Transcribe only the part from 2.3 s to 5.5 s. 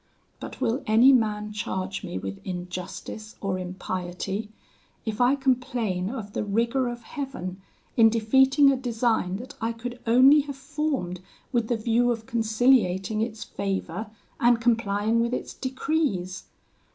injustice or impiety if I